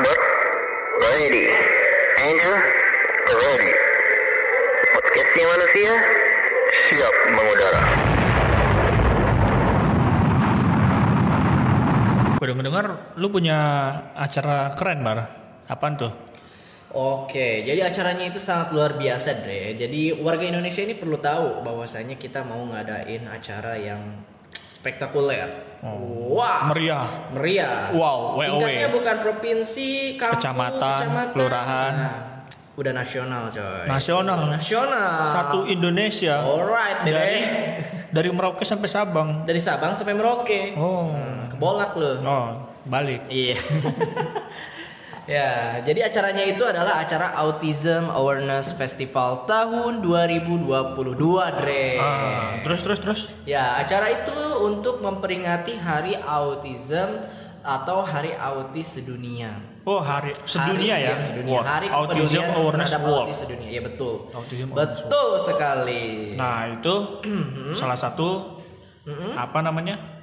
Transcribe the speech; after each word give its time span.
Bot, 0.00 0.20
ready. 1.04 1.44
Angel, 2.24 2.56
ready. 3.36 3.72
Podcastnya 4.96 5.44
manusia, 5.44 5.92
siap 6.88 7.14
mengudara. 7.36 7.80
Gue 12.40 12.48
denger 12.48 12.86
lu 13.20 13.28
punya 13.28 13.58
acara 14.16 14.72
keren 14.72 15.04
bar. 15.04 15.20
Apaan 15.68 16.00
tuh? 16.00 16.12
Oke, 16.96 17.68
jadi 17.68 17.84
acaranya 17.84 18.32
itu 18.32 18.40
sangat 18.40 18.72
luar 18.72 18.96
biasa, 18.96 19.44
Dre. 19.44 19.76
Jadi 19.76 20.16
warga 20.16 20.48
Indonesia 20.48 20.80
ini 20.80 20.96
perlu 20.96 21.20
tahu 21.20 21.60
bahwasanya 21.60 22.16
kita 22.16 22.40
mau 22.48 22.64
ngadain 22.72 23.28
acara 23.28 23.76
yang 23.76 24.00
spektakuler. 24.70 25.50
Wah, 26.30 26.70
Meriah. 26.70 27.02
meriah. 27.34 27.90
Wow, 27.90 28.38
WOW. 28.38 28.62
Tingkatnya 28.62 28.88
bukan 28.94 29.16
provinsi, 29.18 30.14
kampung, 30.14 30.38
Kecamatan, 30.38 31.02
kelurahan. 31.34 31.92
Nah, 31.96 32.16
udah 32.78 32.92
nasional, 32.94 33.50
coy. 33.50 33.84
Nasional. 33.88 34.40
Nasional. 34.46 35.26
Satu 35.26 35.66
Indonesia. 35.66 36.38
Alright, 36.46 37.02
Dari 37.02 37.10
Dre. 37.10 37.32
dari 38.14 38.28
Merauke 38.30 38.62
sampai 38.62 38.86
Sabang. 38.86 39.42
Dari 39.42 39.58
Sabang 39.58 39.96
sampai 39.98 40.14
Merauke. 40.14 40.76
Oh. 40.78 41.10
Hmm, 41.10 41.50
kebolak 41.50 41.96
lu. 41.98 42.22
Oh, 42.22 42.70
balik. 42.86 43.26
Iya. 43.26 43.58
ya, 45.30 45.78
jadi 45.80 46.10
acaranya 46.10 46.42
itu 46.42 46.66
adalah 46.66 46.98
acara 46.98 47.30
Autism 47.38 48.10
Awareness 48.10 48.74
Festival 48.74 49.46
tahun 49.46 50.02
2022, 50.02 50.66
Dre. 51.62 51.86
Ah, 51.96 52.58
terus 52.66 52.80
terus 52.82 52.98
terus. 52.98 53.20
Ya, 53.46 53.78
acara 53.78 54.10
itu 54.10 54.34
untuk 54.66 54.98
memperingati 54.98 55.78
Hari 55.78 56.18
Autism 56.18 57.22
atau 57.62 58.02
Hari 58.02 58.34
Autis 58.34 58.98
Sedunia. 58.98 59.70
Oh, 59.80 59.96
hari 59.96 60.36
sedunia 60.44 60.92
Hari- 60.92 61.08
ya. 61.08 61.14
sedunia. 61.24 61.52
World. 61.56 61.66
Hari 61.66 61.86
Autism 61.88 62.44
Awareness 62.52 62.92
World. 63.00 63.24
autis 63.24 63.38
sedunia. 63.40 63.68
Ya 63.72 63.80
betul. 63.80 64.28
Autism 64.28 64.68
betul 64.76 65.30
sekali. 65.40 66.36
Nah, 66.36 66.68
itu 66.68 66.94
salah 67.80 67.96
satu 67.96 68.60
apa 69.32 69.64
namanya? 69.64 70.19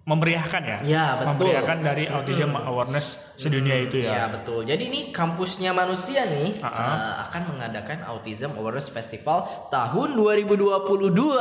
Memeriahkan 0.00 0.62
ya. 0.64 0.78
Ya, 0.80 1.04
betul. 1.14 1.28
Memeriahkan 1.46 1.78
dari 1.80 2.04
Autism 2.06 2.50
Awareness 2.52 3.36
sedunia 3.36 3.76
itu 3.78 4.00
Ya 4.00 4.24
ya. 4.24 4.24
betul. 4.32 4.64
Jadi 4.64 4.88
ini 4.88 5.00
kampusnya 5.08 5.70
manusia 5.70 6.24
nih 6.24 6.56
Ah, 6.58 6.72
eh, 6.72 7.12
akan 7.24 7.42
mengadakan 7.50 8.02
Autism 8.04 8.56
Awareness 8.56 8.88
Festival 8.88 9.44
tahun 9.68 10.16
2022 10.16 11.36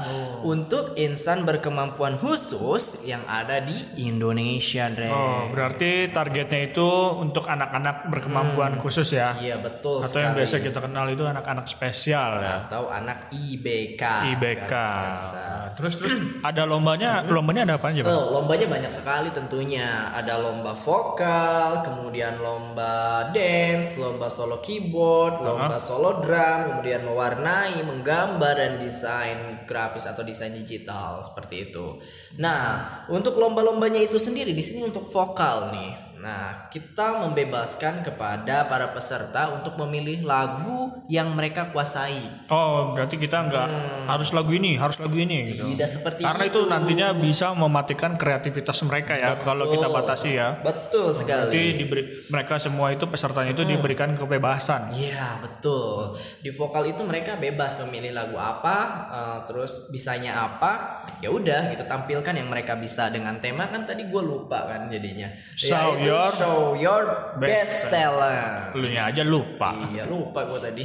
Oh. 0.00 0.46
untuk 0.46 0.92
insan 0.94 1.42
berkemampuan 1.42 2.16
khusus 2.16 3.02
yang 3.02 3.24
ada 3.24 3.58
di 3.58 3.74
Indonesia, 3.98 4.86
Dre. 4.88 5.08
Oh, 5.08 5.48
berarti 5.48 6.08
targetnya 6.08 6.60
itu 6.66 6.88
untuk 7.16 7.44
anak-anak 7.44 8.06
berkemampuan 8.06 8.76
khusus 8.76 9.10
ya. 9.10 9.34
Iya 9.34 9.56
betul 9.58 9.98
Atau 9.98 10.20
yang 10.20 10.32
sekali. 10.32 10.40
biasa 10.44 10.54
kita 10.62 10.78
kenal 10.80 11.06
itu 11.08 11.24
anak-anak 11.24 11.66
spesial 11.66 12.38
ya. 12.38 12.66
atau 12.66 12.88
anak 12.88 13.32
IBK. 13.32 14.02
IBK. 14.36 14.72
Nah, 14.72 15.72
terus 15.74 15.96
terus 15.96 16.12
ada 16.40 16.62
lombanya, 16.64 17.24
lombanya 17.24 17.62
ada 17.64 17.69
apa 17.76 17.94
aja? 17.94 18.02
Oh, 18.08 18.40
lombanya 18.40 18.66
banyak 18.66 18.90
sekali 18.90 19.30
tentunya. 19.30 20.10
Ada 20.10 20.42
lomba 20.42 20.74
vokal, 20.74 21.86
kemudian 21.86 22.40
lomba 22.42 23.30
dance, 23.30 23.94
lomba 24.00 24.26
solo 24.26 24.58
keyboard, 24.58 25.38
lomba 25.38 25.78
solo 25.78 26.18
drum, 26.18 26.74
kemudian 26.74 27.06
mewarnai, 27.06 27.78
menggambar 27.86 28.54
dan 28.58 28.72
desain 28.82 29.62
grafis 29.68 30.10
atau 30.10 30.26
desain 30.26 30.50
digital 30.50 31.22
seperti 31.22 31.70
itu. 31.70 32.00
Nah, 32.42 33.06
untuk 33.06 33.38
lomba-lombanya 33.38 34.02
itu 34.02 34.18
sendiri 34.18 34.50
di 34.50 34.64
sini 34.64 34.82
untuk 34.84 35.06
vokal 35.06 35.70
nih. 35.70 36.09
Nah, 36.20 36.68
kita 36.68 37.24
membebaskan 37.24 38.04
kepada 38.04 38.68
para 38.68 38.92
peserta 38.92 39.56
untuk 39.56 39.80
memilih 39.80 40.20
lagu 40.28 40.92
yang 41.08 41.32
mereka 41.32 41.72
kuasai. 41.72 42.44
Oh, 42.52 42.92
berarti 42.92 43.16
kita 43.16 43.48
nggak 43.48 43.68
harus 44.04 44.28
lagu 44.36 44.52
ini, 44.52 44.76
harus 44.76 45.00
lagu 45.00 45.16
ini 45.16 45.56
gitu. 45.56 45.64
Tidak 45.72 45.88
seperti 45.88 46.20
Karena 46.20 46.44
itu 46.44 46.60
nantinya 46.68 47.16
bisa 47.16 47.56
mematikan 47.56 48.20
kreativitas 48.20 48.84
mereka 48.84 49.16
ya 49.16 49.40
kalau 49.40 49.72
kita 49.72 49.88
batasi 49.88 50.36
ya. 50.36 50.60
Betul 50.60 51.16
sekali. 51.16 51.56
Berarti 51.56 51.64
diberi 51.80 52.02
mereka 52.28 52.60
semua 52.60 52.92
itu 52.92 53.08
pesertanya 53.08 53.56
itu 53.56 53.64
diberikan 53.64 54.12
kebebasan. 54.12 54.92
Iya 54.92 55.40
betul. 55.40 56.20
Di 56.44 56.52
vokal 56.52 56.92
itu 56.92 57.00
mereka 57.00 57.40
bebas 57.40 57.80
memilih 57.88 58.12
lagu 58.12 58.36
apa, 58.36 58.76
eh, 59.08 59.38
terus 59.48 59.88
bisanya 59.88 60.36
apa, 60.36 61.00
ya 61.24 61.32
udah 61.32 61.72
gitu 61.72 61.88
tampilkan 61.88 62.36
yang 62.36 62.52
mereka 62.52 62.76
bisa 62.76 63.08
dengan 63.08 63.40
tema 63.40 63.72
kan 63.72 63.88
tadi 63.88 64.04
gue 64.04 64.20
lupa 64.20 64.68
kan 64.68 64.92
jadinya. 64.92 65.32
Show 65.56 65.96
Yaitu 65.96 66.09
your 66.10 66.28
show 66.34 66.74
your 66.74 67.02
best 67.38 67.86
best 67.86 67.94
talent. 67.94 68.74
Lu 68.74 68.86
nya 68.90 69.06
aja 69.08 69.22
lupa. 69.22 69.86
Iya 69.86 70.10
lupa 70.10 70.42
gue 70.50 70.58
tadi. 70.58 70.84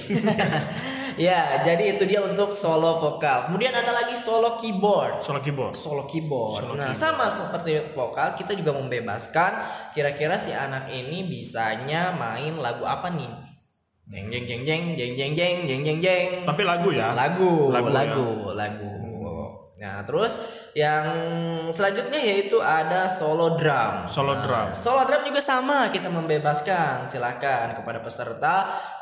ya 1.28 1.60
jadi 1.66 1.98
itu 1.98 2.06
dia 2.06 2.22
untuk 2.22 2.54
solo 2.54 3.02
vokal. 3.02 3.50
Kemudian 3.50 3.74
ada 3.74 3.90
lagi 3.90 4.14
solo 4.14 4.56
keyboard. 4.62 5.20
Solo 5.20 5.42
keyboard. 5.42 5.74
solo 5.74 6.04
keyboard. 6.06 6.78
nah, 6.78 6.94
sama 6.94 7.26
seperti 7.28 7.92
vokal, 7.98 8.38
kita 8.38 8.54
juga 8.54 8.78
membebaskan 8.78 9.52
kira-kira 9.98 10.38
si 10.38 10.54
anak 10.54 10.94
ini 10.94 11.26
bisanya 11.26 12.14
main 12.14 12.56
lagu 12.62 12.86
apa 12.86 13.10
nih? 13.10 13.56
Jeng 14.06 14.30
jeng 14.30 14.46
jeng 14.46 14.62
jeng 14.62 14.84
jeng 14.94 15.14
jeng 15.18 15.34
jeng 15.34 15.58
jeng 15.66 15.82
jeng 15.82 15.98
jeng. 15.98 16.30
Tapi 16.46 16.62
lagu 16.62 16.94
ya. 16.94 17.10
Lagu, 17.18 17.74
Lagu 17.74 17.90
lagu, 17.90 18.28
ya. 18.54 18.54
lagu, 18.54 18.90
Nah, 19.86 20.02
terus 20.02 20.34
yang 20.74 21.06
selanjutnya 21.70 22.18
yaitu 22.18 22.58
ada 22.58 23.06
solo 23.06 23.54
drum. 23.54 24.10
Solo 24.10 24.34
drum. 24.42 24.74
Solo 24.74 25.06
drum 25.06 25.22
juga 25.30 25.46
sama, 25.46 25.94
kita 25.94 26.10
membebaskan 26.10 27.06
silakan 27.06 27.78
kepada 27.78 28.02
peserta 28.02 28.56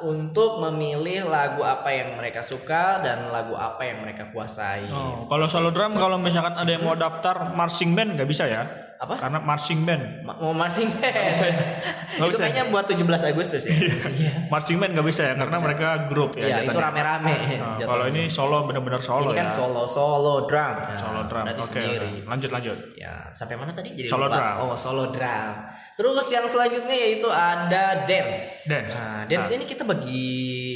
untuk 0.04 0.60
memilih 0.60 1.24
lagu 1.32 1.64
apa 1.64 1.88
yang 1.96 2.20
mereka 2.20 2.44
suka 2.44 3.00
dan 3.00 3.32
lagu 3.32 3.56
apa 3.56 3.80
yang 3.88 4.04
mereka 4.04 4.28
kuasai. 4.36 4.92
Oh, 4.92 5.16
kalau 5.32 5.48
solo 5.48 5.72
drum 5.72 5.96
kalau 5.96 6.20
misalkan 6.20 6.60
ada 6.60 6.68
yang 6.68 6.84
mau 6.84 7.00
daftar 7.00 7.56
marching 7.56 7.96
band 7.96 8.20
nggak 8.20 8.28
bisa 8.28 8.44
ya? 8.52 8.68
Apa? 9.04 9.20
Karena 9.20 9.40
marching 9.40 9.84
band. 9.84 10.24
Ma- 10.24 10.38
mau 10.38 10.52
marching 10.52 10.88
band. 10.88 11.12
Nggak 11.14 12.24
itu 12.24 12.32
bisa. 12.32 12.42
kayaknya 12.42 12.64
buat 12.68 12.86
17 12.88 13.04
Agustus 13.30 13.64
ya. 13.64 13.76
Iya. 14.14 14.32
Marching 14.48 14.78
band 14.78 14.92
nggak 14.94 15.08
bisa 15.08 15.22
ya 15.26 15.34
karena 15.36 15.58
mereka 15.60 15.88
grup 16.08 16.32
ya. 16.34 16.46
Iya, 16.46 16.58
itu 16.64 16.78
rame-rame. 16.78 17.36
Nah, 17.60 17.76
kalau 17.78 18.06
ini 18.08 18.26
solo 18.28 18.64
bener-bener 18.64 19.00
solo 19.00 19.28
ini 19.28 19.36
kan 19.36 19.46
ya. 19.46 19.52
solo 19.52 19.84
solo 19.84 20.48
drum. 20.48 20.74
Nah, 20.80 20.96
Solo 20.96 21.22
drum. 21.26 21.44
Oke. 21.46 21.62
sendiri. 21.68 22.10
oke. 22.24 22.30
Lanjut 22.30 22.50
lanjut. 22.50 22.78
Ya, 22.96 23.28
sampai 23.30 23.56
mana 23.56 23.70
tadi 23.70 23.92
jadi 23.92 24.08
Solo 24.08 24.26
lupa. 24.26 24.38
drum. 24.38 24.56
Oh, 24.64 24.76
solo 24.76 25.04
drum. 25.10 25.54
Terus 25.94 26.26
yang 26.28 26.46
selanjutnya 26.48 26.96
yaitu 26.96 27.28
ada 27.28 28.08
dance. 28.08 28.66
Dance. 28.66 28.90
Nah, 28.90 29.22
dance 29.28 29.50
ini 29.52 29.64
kita 29.64 29.84
bagi 29.84 30.34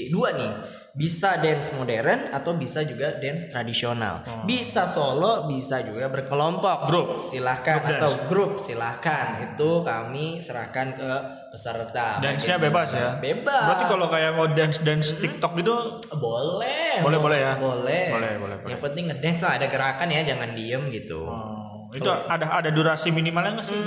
dua 0.10 0.30
nih. 0.32 0.52
Bisa 0.97 1.38
dance 1.38 1.78
modern 1.78 2.34
atau 2.34 2.58
bisa 2.58 2.81
juga 2.81 3.13
dance 3.22 3.53
tradisional. 3.53 4.25
Bisa 4.50 4.90
solo, 4.90 5.46
bisa 5.46 5.85
juga 5.85 6.09
berkelompok. 6.09 6.78
Oh. 6.84 6.88
Grup. 6.90 7.08
Silahkan 7.22 7.85
Grup 7.85 7.94
atau 7.94 8.12
grup 8.25 8.52
silahkan. 8.58 9.38
Itu 9.46 9.86
kami 9.86 10.41
serahkan 10.41 10.97
ke 10.97 11.09
peserta. 11.53 12.18
Dance-nya 12.18 12.57
bebas 12.57 12.90
ya. 12.97 13.13
Bebas. 13.22 13.66
Berarti 13.69 13.86
kalau 13.86 14.09
kayak 14.09 14.31
mau 14.34 14.50
dance 14.50 14.81
dance 14.81 15.13
TikTok 15.22 15.53
gitu 15.62 16.02
boleh. 16.18 17.06
Boleh, 17.06 17.19
boleh 17.22 17.38
ya? 17.46 17.53
Boleh. 17.62 18.03
Boleh, 18.09 18.34
boleh, 18.41 18.56
boleh. 18.66 18.72
Yang 18.74 18.81
penting 18.90 19.03
ngedance 19.13 19.40
lah, 19.46 19.62
ada 19.62 19.69
gerakan 19.69 20.09
ya, 20.09 20.25
jangan 20.25 20.50
diem 20.57 20.81
gitu. 20.90 21.30
oh, 21.30 21.94
itu 21.94 22.09
ada 22.09 22.57
ada 22.57 22.69
durasi 22.74 23.13
minimalnya 23.13 23.62
nggak 23.62 23.68
sih? 23.69 23.80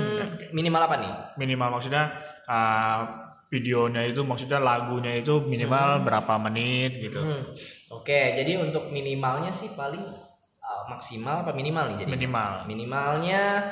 Minimal 0.54 0.82
apa 0.86 0.96
nih? 1.02 1.12
Minimal 1.36 1.68
maksudnya 1.74 2.14
uh, 2.46 3.29
videonya 3.50 4.06
itu 4.06 4.22
maksudnya 4.22 4.62
lagunya 4.62 5.18
itu 5.18 5.42
minimal 5.42 6.06
berapa 6.06 6.38
menit 6.38 7.02
gitu. 7.02 7.18
Hmm. 7.18 7.42
Oke, 7.90 8.38
jadi 8.38 8.62
untuk 8.62 8.94
minimalnya 8.94 9.50
sih 9.50 9.74
paling 9.74 10.00
uh, 10.62 10.82
maksimal 10.86 11.42
apa 11.42 11.50
minimal 11.50 11.90
nih 11.90 12.06
jadi? 12.06 12.10
Minimal. 12.14 12.50
Minimalnya 12.70 13.66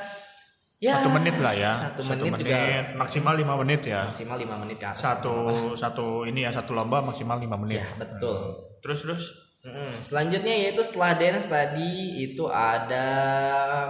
ya 0.83 0.99
Satu 0.99 1.15
menit 1.15 1.39
lah 1.39 1.55
ya. 1.55 1.71
Satu 1.71 2.03
menit 2.11 2.31
juga 2.43 2.59
maksimal 2.99 3.35
lima 3.39 3.55
menit 3.63 3.81
ya. 3.87 4.03
maksimal 4.11 4.35
5 4.35 4.63
menit 4.67 4.77
ke 4.83 4.87
atas. 4.91 4.99
Satu 4.99 5.35
satu 5.79 6.07
ini 6.27 6.43
ya 6.43 6.51
satu 6.51 6.75
lomba 6.75 6.99
maksimal 6.99 7.39
lima 7.39 7.55
menit. 7.55 7.79
Ya, 7.79 7.89
betul. 8.03 8.59
Terus 8.83 9.07
terus 9.07 9.23
Mm-mm. 9.69 10.01
Selanjutnya 10.01 10.55
yaitu 10.57 10.81
setelah 10.81 11.13
dance 11.21 11.53
tadi 11.53 12.25
itu 12.25 12.49
ada 12.49 13.09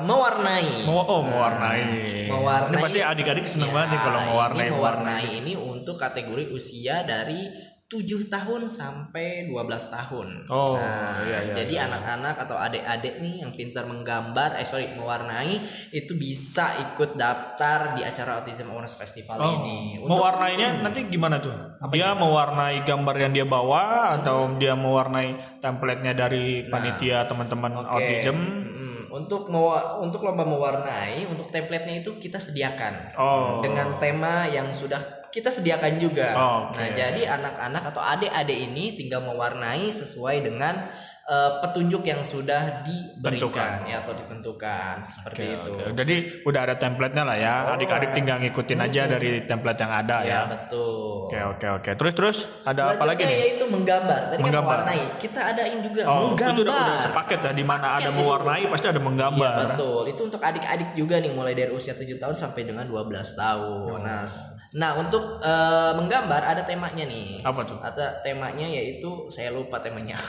mewarnai. 0.02 0.82
mau 0.82 1.06
oh 1.06 1.22
mewarnai. 1.22 2.26
mewarnai. 2.26 2.74
Ini 2.74 2.82
pasti 2.82 3.00
adik-adik 3.00 3.46
seneng 3.46 3.70
banget 3.70 3.94
nih 3.94 4.00
kalau 4.02 4.18
Ya, 4.18 4.26
mewarnai. 4.26 4.58
Ini 4.58 4.74
mewarnai 4.74 5.28
ini 5.38 5.52
untuk 5.54 5.94
kategori 5.94 6.50
usia 6.50 7.06
dari 7.06 7.46
7 7.88 8.04
tahun 8.28 8.68
sampai 8.68 9.48
12 9.48 9.64
tahun. 9.88 10.44
Oh, 10.52 10.76
nah, 10.76 11.24
iya, 11.24 11.40
iya, 11.48 11.56
jadi 11.56 11.72
iya. 11.72 11.84
anak-anak 11.88 12.36
atau 12.44 12.60
adik-adik 12.60 13.16
nih 13.24 13.40
yang 13.40 13.48
pintar 13.48 13.88
menggambar, 13.88 14.60
eh 14.60 14.66
sorry, 14.68 14.92
mewarnai 14.92 15.56
itu 15.88 16.12
bisa 16.12 16.68
ikut 16.84 17.16
daftar 17.16 17.96
di 17.96 18.04
acara 18.04 18.44
Autism 18.44 18.68
Awareness 18.68 18.92
Festival 18.92 19.40
Oh, 19.40 19.64
ini. 19.64 20.04
Untuk- 20.04 20.20
mewarnainya 20.20 20.84
nanti 20.84 21.08
gimana 21.08 21.40
tuh? 21.40 21.56
dia 21.88 22.12
mewarnai 22.12 22.84
gambar 22.84 23.16
yang 23.16 23.32
dia 23.32 23.46
bawa 23.48 24.20
atau 24.20 24.52
dia 24.60 24.76
mewarnai 24.76 25.58
template-nya 25.64 26.12
dari 26.12 26.68
panitia 26.68 27.24
teman-teman 27.24 27.72
Oke. 27.72 27.88
autism? 27.88 28.36
Mm, 28.36 29.00
untuk 29.08 29.48
mewa- 29.48 29.96
untuk 29.96 30.20
lomba 30.20 30.44
mewarnai 30.44 31.24
untuk 31.24 31.48
template-nya 31.48 32.04
itu 32.04 32.20
kita 32.20 32.36
sediakan 32.36 33.16
Oh. 33.16 33.64
dengan 33.64 33.96
tema 33.96 34.44
yang 34.44 34.68
sudah 34.70 35.17
kita 35.30 35.48
sediakan 35.48 35.92
juga. 35.96 36.28
Oh, 36.32 36.58
oke. 36.66 36.74
Nah, 36.74 36.88
jadi 36.90 37.22
anak-anak 37.30 37.82
atau 37.86 38.00
adik-adik 38.00 38.58
ini 38.62 38.94
tinggal 38.94 39.20
mewarnai 39.22 39.88
sesuai 39.88 40.40
dengan 40.40 40.88
eh, 41.24 41.52
petunjuk 41.60 42.00
yang 42.02 42.24
sudah 42.24 42.80
diberikan 42.82 43.84
ya 43.84 44.00
atau 44.00 44.16
ditentukan 44.16 44.96
seperti 44.98 45.44
itu. 45.52 45.72
Oke, 45.76 45.92
Jadi 45.92 46.16
udah 46.42 46.60
ada 46.62 46.74
template-nya 46.74 47.20
lah 47.20 47.36
ya. 47.36 47.54
Adik-adik 47.68 48.10
tinggal 48.12 48.40
ngikutin 48.40 48.80
aja 48.80 49.04
dari 49.04 49.44
template 49.44 49.76
yang 49.78 49.92
ada 49.92 50.16
Ya, 50.20 50.24
ya. 50.24 50.40
betul. 50.48 51.28
Oke 51.28 51.36
oke 51.36 51.66
oke. 51.74 51.90
Terus 51.94 52.12
terus 52.16 52.36
ada 52.64 52.96
apa 52.96 53.04
lagi 53.04 53.22
nih? 53.22 53.36
yaitu 53.54 53.68
menggambar. 53.68 54.32
Tadi 54.32 54.40
Menggambar. 54.40 54.76
kan 54.80 54.88
mewarnai. 54.88 55.20
Kita 55.20 55.40
adain 55.46 55.78
juga 55.84 56.00
Oh, 56.08 56.32
menggambar. 56.32 56.54
itu 56.54 56.60
udah, 56.64 56.74
udah 56.74 56.96
sepaket 56.98 57.38
ya. 57.38 57.50
Di 57.52 57.64
mana 57.66 57.86
ada 57.94 58.08
mewarnai 58.10 58.64
pasti 58.66 58.86
ada 58.88 59.00
menggambar. 59.00 59.54
betul. 59.68 60.02
Itu 60.08 60.20
untuk 60.24 60.40
adik-adik 60.40 60.96
juga 60.96 61.20
nih 61.20 61.32
mulai 61.32 61.52
dari 61.52 61.68
usia 61.70 61.92
7 61.92 62.16
tahun 62.16 62.32
sampai 62.34 62.64
dengan 62.64 62.88
12 62.88 63.36
tahun. 63.36 64.00
Nah, 64.00 64.24
s- 64.24 64.56
nah 64.76 64.92
untuk 65.00 65.40
eh, 65.40 65.92
menggambar 65.96 66.44
ada 66.44 66.60
temanya 66.60 67.08
nih. 67.08 67.40
Apa 67.40 67.64
tuh? 67.64 67.80
Ada 67.80 68.20
temanya 68.20 68.68
yaitu 68.68 69.24
saya 69.32 69.48
lupa 69.48 69.80
temanya. 69.80 70.20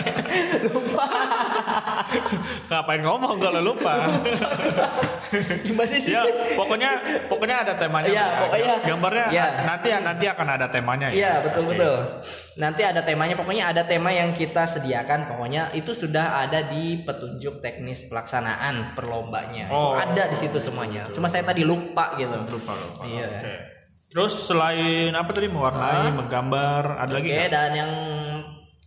lupa. 0.68 1.06
Ngapain 2.68 3.00
ngomong 3.00 3.40
kalau 3.40 3.60
lupa? 3.64 4.04
Gimana 5.64 5.96
sih? 5.96 6.12
ya, 6.12 6.22
pokoknya 6.58 6.90
pokoknya 7.24 7.56
ada 7.64 7.72
temanya. 7.80 8.10
Iya, 8.12 8.20
ya. 8.20 8.40
pokoknya. 8.44 8.74
gambarnya 8.84 9.26
Iya. 9.32 9.46
nanti 9.64 9.88
nanti 9.96 10.24
akan 10.28 10.48
ada 10.60 10.66
temanya 10.68 11.06
ya. 11.08 11.16
Iya 11.16 11.32
betul 11.48 11.62
Pasti. 11.64 11.72
betul. 11.80 11.96
Nanti 12.58 12.82
ada 12.82 13.06
temanya, 13.06 13.38
pokoknya 13.38 13.70
ada 13.70 13.86
tema 13.86 14.10
yang 14.10 14.34
kita 14.34 14.66
sediakan. 14.66 15.30
Pokoknya 15.30 15.70
itu 15.76 15.94
sudah 15.94 16.42
ada 16.42 16.66
di 16.66 17.02
petunjuk 17.06 17.62
teknis 17.62 18.10
pelaksanaan 18.10 18.98
perlombanya. 18.98 19.70
Oh. 19.70 19.94
Itu 19.94 20.10
ada 20.10 20.22
di 20.26 20.36
situ 20.38 20.58
semuanya. 20.58 21.06
Cuma 21.14 21.30
saya 21.30 21.46
tadi 21.46 21.62
lupa 21.62 22.18
gitu. 22.18 22.34
Lupa 22.34 22.72
lupa. 22.74 23.02
Iya. 23.06 23.28
Oke. 23.30 23.54
Terus 24.10 24.34
selain 24.42 25.14
apa 25.14 25.30
tadi 25.30 25.46
mewarnai, 25.46 26.10
menggambar, 26.10 26.98
ada 26.98 27.14
lagi 27.14 27.30
Oke 27.30 27.46
nggak? 27.46 27.50
dan 27.54 27.70
yang 27.78 27.92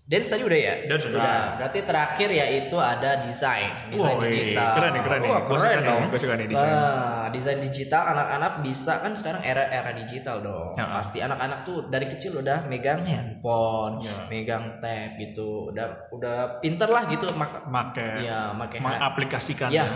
dance 0.04 0.28
tadi 0.30 0.44
udah 0.44 0.60
ya? 0.60 0.74
Dance 0.86 1.04
sudah. 1.08 1.56
Berarti 1.56 1.80
terakhir 1.88 2.30
yaitu 2.30 2.76
ada 2.76 3.24
desain, 3.24 3.72
desain 3.88 4.18
Woi, 4.20 4.28
digital. 4.28 4.72
keren 4.76 4.92
nih, 4.92 5.02
keren 5.02 5.20
nih. 5.24 5.30
Wah, 5.32 5.42
suka 5.42 5.56
keren 5.56 5.78
nih, 5.80 5.88
dong. 5.88 6.02
gua 6.12 6.20
suka 6.20 6.34
nih 6.36 6.48
desain. 6.52 6.74
Wah, 6.76 7.26
desain 7.32 7.60
digital 7.64 8.04
anak-anak 8.12 8.54
bisa 8.60 8.94
kan 9.00 9.12
sekarang 9.16 9.42
era 9.42 9.64
era 9.64 9.92
digital 9.96 10.38
dong. 10.44 10.70
Ya. 10.76 10.86
Pasti 10.92 11.18
anak-anak 11.24 11.60
tuh 11.64 11.78
dari 11.88 12.06
kecil 12.12 12.44
udah 12.44 12.68
megang 12.68 13.02
handphone, 13.08 14.04
Ya. 14.04 14.28
megang 14.28 14.78
tab 14.84 15.16
gitu. 15.16 15.72
Udah 15.72 16.12
udah 16.12 16.60
pinter 16.60 16.92
lah 16.92 17.08
gitu 17.08 17.32
mak 17.34 17.64
Make 17.66 18.28
Iya, 18.28 18.52
make 18.54 18.78
mengaplikasikan. 18.84 19.72
Ya, 19.72 19.88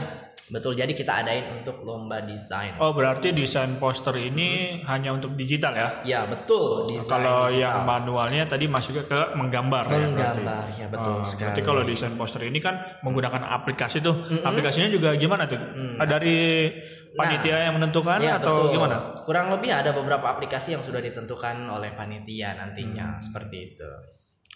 betul. 0.48 0.74
Jadi 0.74 0.92
kita 0.92 1.20
adain 1.20 1.52
untuk 1.54 1.82
lomba 1.82 2.20
desain. 2.20 2.72
Oh, 2.78 2.92
berarti 2.92 3.32
desain 3.32 3.76
poster 3.76 4.16
ini 4.16 4.80
hanya 4.84 5.12
untuk 5.12 5.34
digital 5.34 5.74
ya? 5.74 5.90
Ya, 6.02 6.20
betul. 6.24 6.88
Desain 6.88 7.08
Kalau 7.10 7.46
digital. 7.46 7.62
yang 7.62 7.76
manualnya 7.84 8.44
tadi 8.44 8.66
masuknya 8.66 9.04
ke 9.04 9.20
menggambar 9.34 9.86
ya 9.88 10.00
menggambar 10.08 10.64
ya 10.74 10.88
betul 10.88 11.14
Oh, 11.14 11.24
sekali. 11.24 11.42
berarti 11.44 11.62
kalau 11.62 11.82
desain 11.84 12.14
poster 12.14 12.42
ini 12.44 12.58
kan 12.58 12.76
menggunakan 13.02 13.44
aplikasi 13.44 14.00
tuh. 14.00 14.16
Aplikasinya 14.40 14.88
juga 14.88 15.14
gimana 15.14 15.44
tuh? 15.44 15.60
Ah, 15.96 16.06
Dari 16.06 16.72
panitia 17.14 17.66
yang 17.66 17.76
menentukan 17.76 18.20
Ya, 18.20 18.38
atau 18.38 18.70
betul. 18.70 18.78
gimana? 18.78 18.96
Kurang 19.22 19.50
lebih 19.50 19.70
ada 19.70 19.90
beberapa 19.90 20.28
aplikasi 20.28 20.72
yang 20.72 20.82
sudah 20.82 21.00
ditentukan 21.00 21.66
oleh 21.66 21.92
panitia 21.92 22.54
nantinya 22.54 23.18
Hmm. 23.18 23.20
seperti 23.20 23.74
itu. 23.74 23.90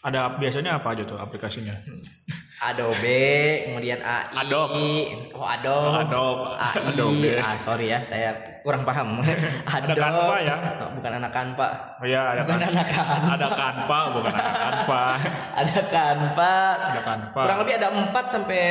Ada 0.01 0.33
biasanya 0.35 0.77
apa 0.77 0.93
aja 0.93 1.03
tuh 1.03 1.17
aplikasinya? 1.17 1.73
Adobe, 2.61 3.25
kemudian 3.65 3.97
AI, 3.97 4.37
Adobe. 4.37 4.89
oh 5.33 5.41
Adobe, 5.41 5.97
Adobe. 5.99 6.45
AI, 6.53 6.73
Adobe. 6.87 7.29
ah 7.35 7.57
sorry 7.57 7.89
ya, 7.89 7.97
saya 7.99 8.29
kurang 8.61 8.85
paham. 8.85 9.17
Adobe, 9.65 9.97
Canva 9.97 10.37
ya? 10.39 10.55
Oh, 10.77 10.93
bukan 10.93 11.11
anak 11.17 11.31
Canva, 11.31 11.67
Oh 11.97 12.05
iya, 12.05 12.21
ada 12.31 12.45
bukan 12.45 12.59
kan. 12.59 12.69
anak 12.69 12.85
Canva, 12.87 13.29
Ada 13.33 13.47
Canva, 13.51 13.99
bukan 14.13 14.31
ada 14.31 14.51
Canva. 14.53 15.03
ada 15.59 15.79
Canva, 15.83 16.53
Ada 16.85 17.01
Canva. 17.01 17.41
kurang 17.41 17.57
lebih 17.59 17.73
ada 17.75 17.87
4 17.89 18.13
sampai 18.29 18.61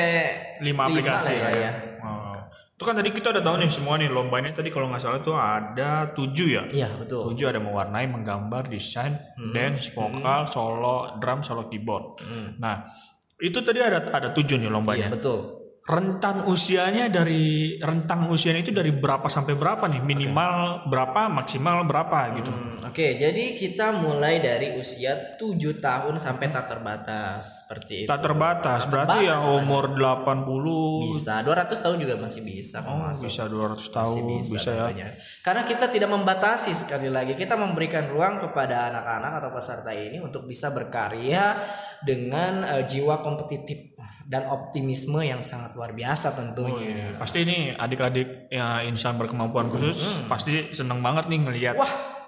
Lima 0.60 0.82
aplikasi 0.87 1.34
lah 1.37 1.50
ya. 1.52 1.72
Oh. 2.00 2.38
Itu 2.70 2.82
kan 2.84 2.94
tadi 2.94 3.10
kita 3.10 3.28
udah 3.28 3.42
tahu 3.42 3.56
nih 3.58 3.69
semua 3.69 3.94
nih 3.96 4.08
lombanya 4.08 4.48
tadi 4.48 4.70
kalau 4.70 4.87
nggak 4.87 5.02
salah 5.02 5.19
tuh 5.19 5.34
ada 5.34 6.14
tujuh 6.14 6.48
ya. 6.48 6.62
Iya 6.70 6.88
betul. 6.94 7.26
Tujuh 7.28 7.50
ada 7.50 7.58
mewarnai, 7.58 8.06
menggambar, 8.06 8.66
desain, 8.66 9.19
Hmm. 9.34 9.50
dance, 9.50 9.90
vokal, 9.90 10.46
solo, 10.46 11.19
drum, 11.19 11.42
solo 11.42 11.66
keyboard. 11.66 12.22
Nah, 12.56 12.87
itu 13.40 13.58
tadi 13.64 13.81
ada 13.81 14.04
ada 14.12 14.28
tujuh 14.32 14.56
nih 14.56 14.69
Iya 14.69 14.72
lombanya. 14.72 15.08
betul. 15.12 15.59
Rentang 15.90 16.46
usianya 16.46 17.10
dari 17.10 17.75
rentang 17.82 18.31
usianya 18.31 18.62
itu 18.62 18.70
dari 18.70 18.94
berapa 18.94 19.26
sampai 19.26 19.58
berapa 19.58 19.90
nih? 19.90 19.98
Minimal 19.98 20.87
berapa, 20.87 21.26
maksimal 21.26 21.82
berapa 21.82 22.31
gitu. 22.38 22.54
Hmm, 22.54 22.87
Oke, 22.87 23.19
jadi 23.19 23.58
kita 23.58 23.98
mulai 23.98 24.38
dari 24.38 24.78
usia 24.78 25.34
7 25.34 25.82
tahun 25.82 26.22
sampai 26.22 26.46
tak 26.54 26.70
terbatas 26.70 27.66
seperti 27.66 28.06
itu. 28.06 28.08
Tak 28.10 28.22
terbatas, 28.22 28.87
berarti 28.87 29.34
yang 29.34 29.42
umur 29.42 29.90
80 29.98 31.10
Bisa, 31.10 31.42
200 31.42 31.82
tahun 31.82 31.96
juga 31.98 32.14
masih 32.22 32.42
bisa 32.46 32.87
kok 32.87 32.94
masuk. 32.94 33.26
bisa 33.26 33.42
200 33.50 33.90
tahun 33.90 34.14
Masih 34.14 34.22
bisa, 34.26 34.52
bisa, 34.54 34.70
ya. 34.70 34.78
tentunya. 34.87 35.08
Karena 35.42 35.62
kita 35.66 35.87
tidak 35.90 36.10
membatasi 36.14 36.70
sekali 36.70 37.10
lagi, 37.10 37.34
kita 37.34 37.58
memberikan 37.58 38.06
ruang 38.06 38.38
kepada 38.38 38.94
anak-anak 38.94 39.32
atau 39.42 39.50
peserta 39.54 39.90
ini 39.90 40.22
untuk 40.22 40.46
bisa 40.46 40.70
berkarya 40.70 41.58
dengan 42.06 42.62
eh, 42.78 42.82
jiwa 42.87 43.19
kompetitif 43.26 43.90
dan 44.30 44.46
optimisme 44.46 45.18
yang 45.26 45.42
sangat 45.42 45.74
luar 45.74 45.90
biasa 45.90 46.38
tentunya. 46.38 47.18
Pasti 47.18 47.42
ini 47.42 47.74
adik-adik 47.74 48.46
ya 48.46 48.78
insan 48.86 49.18
berkemampuan 49.18 49.66
khusus 49.66 50.22
pasti 50.30 50.70
seneng 50.70 51.02
banget 51.02 51.26
nih 51.26 51.40
ngelihat 51.50 51.76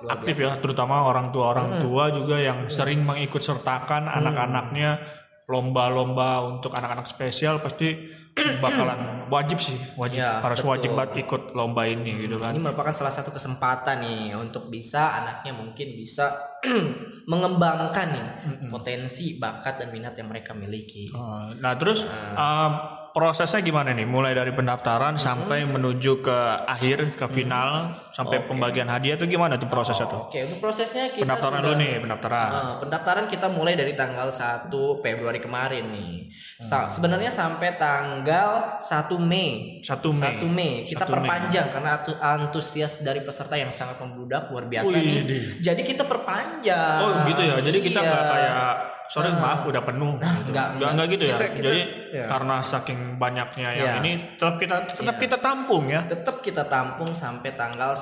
Hmm. 0.02 0.18
Aktif 0.18 0.42
ya, 0.42 0.58
terutama 0.58 1.06
orang 1.06 1.30
tua 1.30 1.54
orang 1.54 1.78
tua 1.78 2.10
juga 2.10 2.34
yang 2.34 2.66
sering 2.66 3.06
mengikut 3.06 3.38
sertakan 3.38 4.10
Hmm. 4.10 4.18
anak-anaknya 4.18 4.98
lomba-lomba 5.46 6.42
untuk 6.42 6.74
anak-anak 6.74 7.06
spesial 7.06 7.62
pasti 7.62 8.10
bakalan 8.32 9.28
wajib 9.28 9.60
sih, 9.60 9.76
wajib 9.96 10.24
Ya, 10.24 10.40
harus 10.40 10.60
betul. 10.64 10.72
wajib 10.72 10.90
banget 10.96 11.12
ikut 11.24 11.42
lomba 11.52 11.84
ini 11.84 12.24
gitu 12.24 12.40
kan. 12.40 12.52
Ini 12.56 12.60
merupakan 12.60 12.92
salah 12.92 13.12
satu 13.12 13.28
kesempatan 13.28 14.00
nih 14.00 14.36
untuk 14.36 14.68
bisa 14.68 15.20
anaknya 15.20 15.52
mungkin 15.52 15.96
bisa 15.96 16.32
mengembangkan 17.30 18.06
nih 18.12 18.26
potensi, 18.68 19.36
bakat 19.36 19.80
dan 19.84 19.88
minat 19.92 20.16
yang 20.16 20.28
mereka 20.28 20.52
miliki. 20.56 21.08
Uh, 21.12 21.52
Nah 21.60 21.76
terus 21.76 22.04
uh, 22.36 22.70
prosesnya 23.12 23.60
gimana 23.60 23.92
nih? 23.92 24.08
Mulai 24.08 24.32
dari 24.32 24.52
pendaftaran 24.52 25.20
sampai 25.20 25.68
menuju 25.68 26.24
ke 26.24 26.38
akhir 26.66 27.14
ke 27.14 27.26
final 27.28 27.92
sampai 28.12 28.44
pembagian 28.44 28.86
hadiah 28.86 29.16
tuh 29.16 29.24
gimana 29.24 29.56
tuh 29.56 29.66
prosesnya 29.66 30.04
tuh? 30.04 30.28
Oke, 30.28 30.44
untuk 30.44 30.60
prosesnya 30.60 31.08
kita 31.08 31.24
Pendaftaran 31.24 31.58
sudah- 31.58 31.64
dulu 31.66 31.80
nih, 31.80 31.92
pendaftaran. 31.98 32.48
Eh, 32.48 32.74
pendaftaran 32.78 33.24
kita 33.26 33.46
mulai 33.48 33.72
dari 33.72 33.92
tanggal 33.92 34.28
1 34.28 34.68
Februari 35.00 35.40
kemarin 35.40 35.88
nih. 35.88 36.28
Sa- 36.58 36.86
Sebenarnya 36.86 37.28
sampai 37.28 37.74
tanggal 37.74 38.78
1 38.78 39.16
Mei. 39.16 39.80
1 39.80 40.12
Mei. 40.12 40.22
1 40.22 40.46
Mei. 40.46 40.72
Kita 40.84 41.02
1 41.02 41.10
Mei. 41.10 41.24
perpanjang 41.24 41.66
karena 41.68 41.90
atu- 41.94 42.20
antusias 42.20 43.00
dari 43.00 43.20
peserta 43.20 43.54
yang 43.54 43.68
sangat 43.68 43.96
membludak 43.96 44.46
luar 44.48 44.64
biasa 44.64 44.92
Wih, 44.92 45.02
nih. 45.02 45.24
dih. 45.24 45.42
Jadi 45.62 45.80
kita 45.82 46.04
perpanjang. 46.04 47.00
Oh 47.00 47.10
gitu 47.24 47.40
ya. 47.40 47.56
Jadi 47.58 47.78
kita 47.80 47.98
Iya. 47.98 48.08
nggak 48.08 48.24
kayak 48.28 48.54
sorry 49.08 49.28
maaf 49.30 49.64
udah 49.64 49.82
penuh. 49.82 50.16
gitu. 50.16 50.50
nggak, 50.50 50.68
nggak 50.74 50.90
nggak 50.90 51.06
gitu 51.10 51.24
ya. 51.24 51.34
Kita- 51.34 51.52
kita- 51.52 51.64
Jadi 51.64 51.80
ya. 52.12 52.24
karena 52.26 52.56
saking 52.60 53.00
banyaknya 53.16 53.68
yang 53.70 53.88
Iya. 53.88 54.00
ini 54.00 54.12
tetap 54.34 54.56
kita 54.56 54.76
tetap 54.86 55.16
kita 55.16 55.36
tampung 55.38 55.84
ya. 55.86 56.00
tetap 56.02 56.36
kita 56.40 56.64
tampung 56.64 57.12
sampai 57.12 57.52
tanggal 57.52 57.92
1 57.92 58.01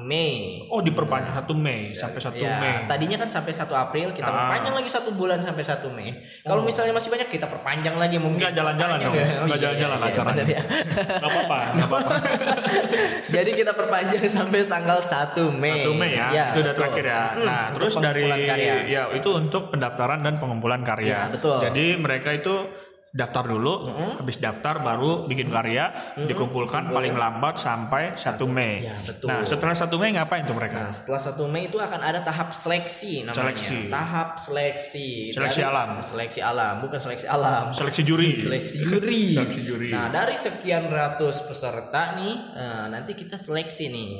Mei. 0.00 0.64
Oh 0.66 0.80
diperpanjang 0.80 1.34
1 1.34 1.44
Mei 1.54 1.92
sampai 1.92 2.18
1 2.18 2.34
Ya, 2.34 2.56
Mei. 2.56 2.74
tadinya 2.84 3.16
kan 3.16 3.28
sampai 3.28 3.50
1 3.50 3.68
April 3.70 4.10
kita 4.10 4.24
Ah. 4.24 4.34
perpanjang 4.34 4.74
lagi 4.74 4.88
satu 4.88 5.10
bulan 5.10 5.38
sampai 5.38 5.60
1 5.60 5.88
Mei. 5.88 6.10
Kalau 6.40 6.60
misalnya 6.60 6.92
masih 6.92 7.08
banyak 7.08 7.28
kita 7.28 7.46
perpanjang 7.46 7.94
lagi 7.94 8.16
mungkin. 8.16 8.40
Nggak 8.40 8.54
jalan-jalan 8.54 8.96
dong. 8.98 9.12
Panjang. 9.12 9.28
Oh, 9.34 9.44
Nggak 9.44 9.54
iya, 9.54 9.64
jalan-jalan 9.64 9.96
iya, 9.96 10.06
acaranya. 10.06 10.34
benar 10.34 10.46
ya. 10.48 10.60
Nggak 11.14 11.30
apa-apa, 11.30 11.58
nggak 11.70 11.88
apa-apa. 11.90 12.12
Jadi 13.26 13.50
kita 13.52 13.72
perpanjang 13.72 14.24
sampai 14.28 14.60
tanggal 14.64 14.98
1 14.98 15.50
Mei. 15.52 15.82
1 15.82 15.94
Mei 15.94 16.12
ya, 16.12 16.28
itu 16.50 16.58
udah 16.60 16.74
terakhir 16.74 17.04
ya. 17.04 17.22
Mm, 17.30 17.44
nah, 17.44 17.64
terus 17.70 17.94
dari 17.96 18.24
karya. 18.24 18.74
ya 18.86 19.02
itu 19.10 19.28
untuk 19.30 19.68
pendaftaran 19.68 20.20
dan 20.20 20.36
pengumpulan 20.36 20.80
karya. 20.80 21.06
Ya, 21.06 21.22
betul. 21.28 21.58
Jadi 21.58 21.96
mereka 21.96 22.30
itu 22.30 22.68
daftar 23.14 23.46
dulu, 23.46 23.86
habis 24.18 24.42
daftar 24.42 24.82
baru 24.82 25.30
bikin 25.30 25.46
karya, 25.46 25.94
dikumpulkan 26.18 26.90
paling 26.90 27.14
lambat 27.14 27.62
sampai 27.62 28.18
1 28.18 28.42
Mei. 28.50 28.90
Ya, 28.90 28.98
betul. 29.06 29.30
Nah, 29.30 29.46
setelah 29.46 29.70
1 29.70 29.94
Mei 30.02 30.10
ngapain 30.18 30.42
tuh 30.42 30.58
mereka? 30.58 30.82
Nah, 30.82 30.90
setelah 30.90 31.22
1 31.22 31.46
Mei 31.46 31.70
itu 31.70 31.78
akan 31.78 32.00
ada 32.02 32.26
tahap 32.26 32.50
seleksi 32.50 33.22
namanya. 33.22 33.54
Seleksi. 33.54 33.76
Tahap 33.86 34.28
seleksi. 34.34 35.08
Seleksi 35.30 35.62
Dari- 35.62 35.70
alam. 35.70 35.88
Seleksi 36.02 36.40
alam, 36.42 36.74
bukan 36.82 36.98
seleksi 36.98 37.26
alam. 37.30 37.70
Seleksi 37.70 38.02
juri. 38.02 38.34
Seleksi 38.50 38.76
juri. 38.82 39.22
Seleksi 39.38 39.60
juri. 39.62 39.88
Nah, 39.94 40.10
dari 40.10 40.34
sekian 40.34 40.90
ratus 40.90 41.46
peserta 41.46 42.18
nih, 42.18 42.34
eh, 42.58 42.84
nanti 42.90 43.14
kita 43.14 43.38
seleksi 43.38 43.94
nih. 43.94 44.14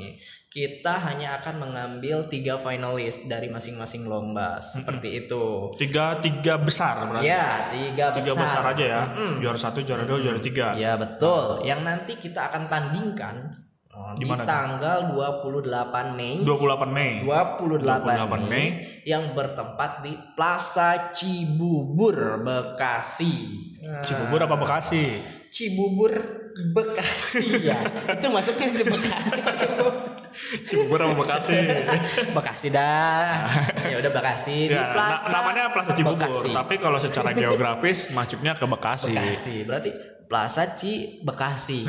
Kita 0.55 1.03
hanya 1.03 1.43
akan 1.43 1.67
mengambil 1.67 2.31
tiga 2.31 2.55
finalis 2.55 3.27
dari 3.27 3.51
masing-masing 3.51 4.07
lomba 4.07 4.63
seperti 4.63 5.27
itu. 5.27 5.75
Tiga 5.75 6.23
tiga 6.23 6.63
besar 6.63 7.11
berarti. 7.11 7.27
Ya, 7.27 7.67
tiga 7.75 8.15
besar. 8.15 8.23
Tiga 8.23 8.35
besar 8.39 8.63
aja 8.71 8.85
ya. 8.87 9.03
Juara 9.43 9.59
satu, 9.59 9.83
juara 9.83 10.07
dua, 10.07 10.23
juara 10.23 10.39
tiga. 10.39 10.79
Ya 10.79 10.95
betul. 10.95 11.67
Yang 11.67 11.81
nanti 11.83 12.13
kita 12.23 12.55
akan 12.55 12.71
tandingkan 12.71 13.51
oh, 13.99 14.15
di 14.15 14.31
tanggal 14.31 15.11
28 15.11 16.15
Mei 16.15 16.47
28 16.47 16.87
Mei. 16.87 17.13
28, 17.27 17.83
28 17.83 18.15
Mei, 18.15 18.47
Mei. 18.47 18.67
yang 19.03 19.35
bertempat 19.35 20.07
di 20.07 20.15
Plaza 20.39 21.11
Cibubur 21.19 22.47
Bekasi. 22.47 23.59
Cibubur 24.07 24.39
apa 24.47 24.55
Bekasi? 24.55 25.03
Cibubur 25.51 26.15
Bekasi 26.55 27.59
ya. 27.59 27.83
Itu 28.23 28.31
masuknya 28.31 28.71
ke 28.71 28.87
Bekasi. 28.87 29.43
Cibubur. 29.59 30.23
Cibubur 30.63 30.99
apa 30.99 31.15
Bekasi? 31.15 31.57
Bekasi 32.37 32.67
dah. 32.69 33.47
Ya 33.85 33.97
udah 33.97 34.11
Bekasi 34.11 34.67
di 34.67 34.75
ya, 34.75 34.83
na- 34.83 34.93
Plaza. 34.93 35.29
namanya 35.31 35.65
Plaza 35.71 35.93
Cibubur, 35.93 36.19
Bekasi. 36.21 36.51
tapi 36.51 36.75
kalau 36.77 36.99
secara 36.99 37.31
geografis 37.31 37.99
masuknya 38.17 38.53
ke 38.53 38.65
Bekasi. 38.65 39.11
Bekasi. 39.11 39.57
Berarti 39.65 39.91
Plaza 40.25 40.73
Ci 40.73 41.21
Bekasi. 41.21 41.85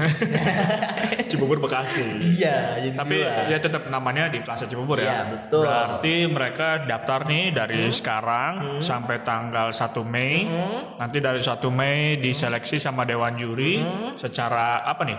Cibubur 1.25 1.57
Bekasi. 1.57 2.03
iya, 2.35 2.77
jadi 2.77 2.93
Tapi 2.93 3.17
dua. 3.17 3.49
ya 3.49 3.57
tetap 3.57 3.87
namanya 3.87 4.27
di 4.27 4.39
Plaza 4.39 4.65
Cibubur 4.65 4.97
Iya, 4.97 5.07
ya. 5.07 5.19
betul. 5.27 5.63
Hmm. 5.63 5.71
Berarti 5.71 6.15
mereka 6.27 6.67
daftar 6.83 7.19
nih 7.25 7.43
dari 7.51 7.81
sekarang 7.89 8.53
sampai 8.79 9.21
tanggal 9.21 9.71
1 9.71 9.81
Mei. 10.05 10.45
Hmm. 10.45 10.99
Nanti 10.99 11.17
dari 11.17 11.39
1 11.39 11.47
Mei 11.71 11.97
diseleksi 12.17 12.77
sama 12.77 13.03
dewan 13.03 13.33
juri 13.33 13.81
Hmm. 13.81 14.15
secara 14.15 14.83
apa 14.83 15.01
nih? 15.03 15.17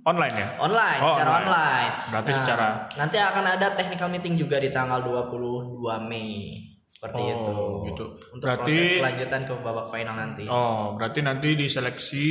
Online 0.00 0.32
ya? 0.34 0.48
online 0.58 0.98
Oh, 0.98 1.12
secara 1.12 1.30
online. 1.34 1.44
online. 1.44 1.92
Berarti 2.08 2.30
Nah, 2.30 2.38
secara- 2.38 2.74
nanti 2.96 3.16
akan 3.16 3.44
ada 3.46 3.66
technical 3.70 4.08
meeting 4.08 4.34
juga 4.34 4.56
di 4.56 4.68
tanggal 4.68 5.00
22 5.00 6.00
Mei. 6.00 6.56
Seperti 6.90 7.16
Oh, 7.18 7.28
itu. 7.30 7.56
gitu. 7.86 8.04
Untuk 8.30 8.44
Berarti- 8.44 8.76
proses 8.76 8.96
kelanjutan 8.98 9.40
ke 9.42 9.54
babak 9.58 9.86
final 9.88 10.14
nanti. 10.14 10.44
Oh, 10.46 10.92
berarti 10.94 11.20
nanti 11.20 11.48
diseleksi 11.54 12.26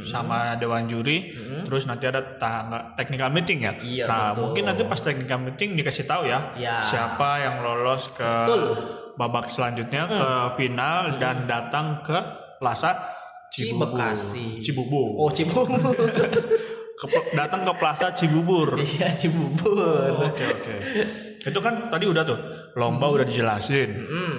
sama 0.00 0.54
dewan 0.56 0.86
juri, 0.86 1.34
terus 1.64 1.84
nanti 1.84 2.06
ada 2.06 2.22
tangga- 2.36 2.94
technical 2.94 3.30
meeting 3.30 3.60
ya. 3.60 3.74
Iya, 3.76 4.04
nah, 4.04 4.30
betul. 4.30 4.42
mungkin 4.44 4.62
nanti 4.64 4.82
pas 4.84 5.00
technical 5.00 5.38
meeting 5.40 5.74
dikasih 5.74 6.06
tahu 6.06 6.22
ya, 6.24 6.54
Ya. 6.54 6.78
siapa 6.80 7.38
yang 7.40 7.62
lolos 7.62 8.10
ke 8.12 8.30
Betul. 8.46 8.62
babak 9.16 9.46
selanjutnya 9.46 10.06
ke 10.06 10.28
final 10.56 11.18
dan 11.18 11.42
datang 11.44 11.98
ke 12.00 12.14
Plaza 12.58 12.94
Cibubur. 13.50 13.90
Cibekasi. 13.92 14.62
Cibubur. 14.62 15.18
Oh, 15.18 15.28
Cibubur. 15.28 15.66
Ke- 17.02 17.34
datang 17.34 17.66
ke 17.66 17.72
Plaza 17.74 18.14
Cibubur. 18.14 18.78
Iya, 18.82 19.10
Cibubur. 19.12 20.30
Oke 20.30 20.44
oke. 20.46 20.74
Itu 21.42 21.58
kan 21.58 21.90
tadi 21.90 22.06
udah 22.06 22.22
tuh 22.22 22.38
lomba 22.74 23.10
udah 23.10 23.26
dijelasin. 23.26 23.90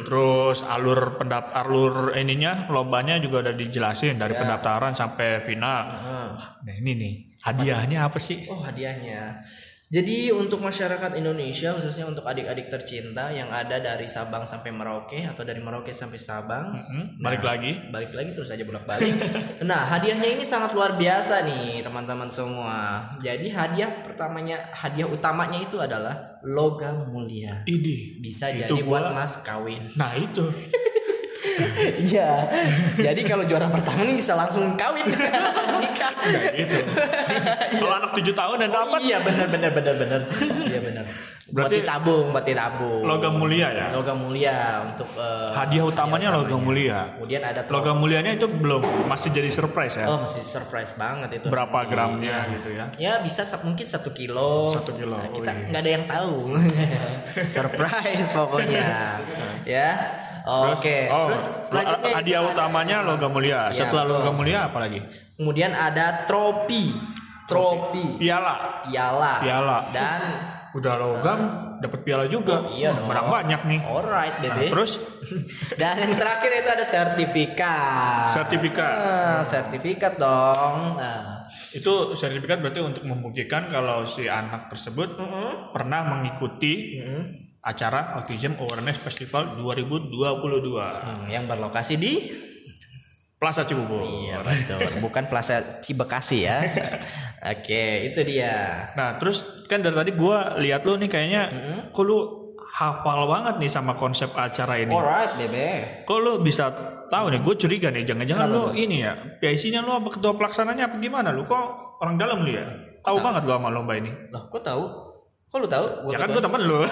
Terus 0.07 0.63
alur 0.63 1.19
pendap 1.19 1.51
alur 1.51 2.15
ininya 2.15 2.71
lombanya 2.71 3.19
juga 3.19 3.43
udah 3.43 3.51
dijelasin 3.53 4.15
dari 4.15 4.31
pendaftaran 4.33 4.95
sampai 4.95 5.43
final. 5.43 5.83
Nah 6.63 6.73
ini 6.73 6.91
nih 6.95 7.13
hadiahnya 7.43 8.07
apa 8.07 8.15
sih? 8.17 8.47
Oh, 8.47 8.63
hadiahnya. 8.63 9.43
Jadi 9.93 10.33
untuk 10.33 10.57
masyarakat 10.57 11.21
Indonesia 11.21 11.69
khususnya 11.69 12.09
untuk 12.09 12.25
adik-adik 12.25 12.65
tercinta 12.65 13.29
yang 13.29 13.53
ada 13.53 13.77
dari 13.77 14.09
Sabang 14.09 14.41
sampai 14.41 14.73
Merauke 14.73 15.21
atau 15.21 15.45
dari 15.45 15.61
Merauke 15.61 15.93
sampai 15.93 16.17
Sabang. 16.17 16.73
Hmm, 16.73 17.21
balik 17.21 17.45
lagi. 17.45 17.77
balik 17.93 18.09
lagi 18.17 18.33
terus 18.33 18.49
aja 18.49 18.65
bolak-balik. 18.65 19.13
nah, 19.69 19.85
hadiahnya 19.85 20.33
ini 20.33 20.41
sangat 20.41 20.73
luar 20.73 20.97
biasa 20.97 21.45
nih, 21.45 21.85
teman-teman 21.85 22.25
semua. 22.25 23.05
Jadi 23.21 23.53
hadiah 23.53 24.01
pertamanya, 24.01 24.57
hadiah 24.73 25.05
utamanya 25.05 25.61
itu 25.61 25.77
adalah 25.77 26.41
logam 26.41 27.13
mulia. 27.13 27.61
Idi. 27.69 28.17
Bisa 28.17 28.49
Itu 28.49 28.73
jadi 28.73 28.81
buat 28.89 29.13
mas 29.13 29.45
kawin. 29.45 29.85
Nah 29.93 30.17
itu. 30.17 30.49
Iya. 31.99 32.47
jadi 32.95 33.21
kalau 33.23 33.43
juara 33.43 33.67
pertama 33.67 34.01
ini 34.01 34.15
bisa 34.15 34.33
langsung 34.33 34.73
kawin. 34.73 35.03
Nikah. 35.81 36.11
Nah 36.23 36.43
itu. 36.53 36.79
Kalau 37.75 37.93
anak 37.93 38.11
7 38.13 38.31
tahun 38.31 38.55
dan 38.57 38.69
dapat 38.71 38.99
Iya 39.01 39.17
benar 39.19 39.47
benar 39.47 39.71
benar 39.71 39.95
benar. 39.95 40.21
Iya 40.63 40.79
benar. 40.81 41.05
buat 41.43 41.69
Berarti- 41.69 41.85
ditabung, 41.85 42.25
buat 42.31 42.45
ditabung. 42.47 43.01
logam 43.03 43.33
mulia 43.35 43.67
ya. 43.69 43.85
Logam 43.93 44.17
mulia 44.17 44.57
untuk 44.81 45.05
eh, 45.13 45.51
Hadiah 45.53 45.85
utamanya 45.85 46.33
logam 46.33 46.57
mulia. 46.57 47.13
Kemudian 47.13 47.43
ada 47.43 47.61
tro- 47.61 47.77
Logam 47.77 47.99
mulianya 47.99 48.33
itu 48.33 48.47
belum 48.47 48.81
masih 49.05 49.29
jadi 49.29 49.51
surprise 49.51 50.01
ya. 50.01 50.07
Oh 50.07 50.23
masih 50.23 50.41
surprise 50.41 50.95
banget 50.95 51.37
itu. 51.37 51.47
Berapa 51.47 51.83
nanti. 51.83 51.91
gramnya 51.91 52.37
gitu 52.49 52.69
ya? 52.73 52.85
Ya 52.97 53.13
bisa 53.19 53.43
sa- 53.43 53.61
mungkin 53.61 53.85
satu 53.85 54.09
kilo. 54.09 54.71
Satu 54.71 54.95
kilo, 54.95 55.13
Nah, 55.13 55.29
oh 55.29 55.35
kita 55.35 55.51
iya. 55.51 55.67
nggak 55.69 55.81
ada 55.83 55.91
yang 55.91 56.05
tahu. 56.07 56.35
Surprise 57.45 58.29
pokoknya. 58.33 58.87
ya. 59.77 59.89
Oke. 60.43 61.07
Oh, 61.07 61.31
Terus 61.31 61.43
selanjutnya 61.63 62.11
hadiah 62.13 62.39
kita 62.39 62.45
ada- 62.45 62.53
utamanya 62.53 62.97
logam 63.01 63.31
mulia. 63.31 63.67
Iya, 63.67 63.77
Setelah 63.79 64.03
betul. 64.03 64.15
logam 64.17 64.33
mulia 64.35 64.59
apa 64.67 64.77
lagi? 64.77 64.99
Kemudian 65.33 65.71
ada 65.71 66.23
tropi. 66.23 66.91
Tropi. 67.43 68.17
Piala. 68.17 68.83
Piala. 68.83 69.33
Piala. 69.39 69.77
Dan 69.89 70.21
Udah 70.73 70.97
logam, 70.97 71.37
dapat 71.77 72.01
piala 72.01 72.25
juga. 72.25 72.65
iya 72.67 72.89
dong. 72.89 73.05
Menang 73.05 73.29
banyak 73.29 73.61
nih. 73.63 73.79
alright 73.85 74.33
Nah, 74.35 74.57
bebe. 74.57 74.73
terus 74.73 74.97
Dan 75.77 76.01
yang 76.01 76.17
terakhir 76.17 76.49
itu 76.51 76.69
ada 76.71 76.81
sertifikat. 76.81 78.25
sertifikat. 78.27 78.95
Ah, 78.97 79.41
sertifikat 79.41 80.17
dong. 80.17 80.97
Nah, 80.97 81.45
Itu 81.69 82.13
sertifikat 82.13 82.57
berarti 82.57 82.81
untuk 82.81 83.03
membuktikan 83.03 83.69
kalau 83.69 84.01
si 84.03 84.25
anak 84.25 84.65
tersebut 84.67 85.13
pernah 85.69 86.01
mengikuti 86.07 86.97
acara 87.63 88.19
Autism 88.19 88.59
Awareness 88.59 88.99
Festival 88.99 89.55
2022. 89.55 90.11
hmm, 90.11 91.31
yang 91.31 91.47
berlokasi 91.47 91.95
di 91.95 92.27
Plaza 93.39 93.63
Cibubur. 93.67 94.03
Iya 94.03 94.39
betul, 94.43 95.03
bukan 95.03 95.27
Plaza 95.27 95.79
Cibekasi 95.79 96.47
ya. 96.47 96.63
Oke, 97.55 98.07
itu 98.11 98.19
dia. 98.23 98.87
Nah, 98.95 99.19
terus 99.19 99.67
kan 99.67 99.83
dari 99.83 99.95
tadi 99.95 100.11
gua 100.15 100.55
lihat 100.59 100.87
lu 100.87 100.95
nih 100.95 101.11
kayaknya 101.11 101.43
kok 101.91 102.03
lu 102.07 102.43
hafal 102.73 103.29
banget 103.29 103.59
nih 103.59 103.71
sama 103.71 103.93
konsep 103.99 104.31
acara 104.33 104.79
ini. 104.79 104.95
Alright, 104.95 105.35
bebe. 105.37 105.67
Kok 106.07 106.19
lu 106.23 106.33
bisa 106.39 106.71
tahu 107.05 107.29
nih? 107.29 107.39
Gue 107.45 107.53
curiga 107.53 107.93
nih, 107.93 108.01
jangan-jangan 108.01 108.47
lu 108.49 108.63
ini 108.73 109.05
ya, 109.05 109.13
PIC-nya 109.37 109.85
lu 109.85 109.93
apa 109.93 110.09
ketua 110.09 110.33
pelaksananya 110.33 110.89
apa 110.89 110.97
gimana 110.97 111.29
lu? 111.29 111.45
Kok 111.45 111.99
orang 112.01 112.15
dalam 112.17 112.41
lu 112.41 112.49
ya? 112.49 112.65
Tahu 113.05 113.19
banget 113.21 113.45
lu 113.45 113.53
sama 113.53 113.69
lomba 113.69 113.93
ini. 113.93 114.09
Loh, 114.33 114.49
kok 114.49 114.65
tahu? 114.65 114.83
Kok 115.53 115.61
lu 115.61 115.69
tahu? 115.69 115.85
Gua 116.09 116.17
ya 116.17 116.17
kan 116.17 116.33
gue 116.33 116.41
temen 116.41 116.61
lu. 116.65 116.81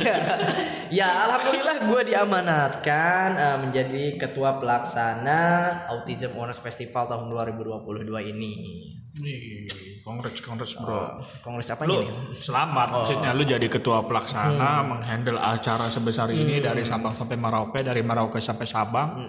ya, 0.00 0.16
ya 0.88 1.08
alhamdulillah 1.28 1.76
gue 1.84 2.00
diamanatkan 2.08 3.28
eh, 3.36 3.58
menjadi 3.60 4.16
ketua 4.16 4.56
pelaksana 4.56 5.40
Autism 5.92 6.32
Awareness 6.40 6.64
Festival 6.64 7.04
tahun 7.04 7.28
2022 7.28 8.32
ini. 8.32 8.52
Nih, 9.20 9.68
kongres 10.00 10.40
kongres 10.40 10.72
bro. 10.80 11.20
Kongres 11.44 11.68
apa 11.68 11.84
Lu 11.84 12.00
nih? 12.00 12.08
selamat, 12.32 12.86
maksudnya 12.96 13.36
lu 13.36 13.44
jadi 13.44 13.68
ketua 13.68 14.00
pelaksana, 14.08 14.80
menghandle 14.80 15.36
acara 15.36 15.92
sebesar 15.92 16.32
ini 16.32 16.64
dari 16.64 16.80
Sabang 16.80 17.12
sampai 17.12 17.36
Merauke, 17.36 17.84
dari 17.84 18.00
Merauke 18.00 18.40
sampai 18.40 18.64
Sabang. 18.64 19.20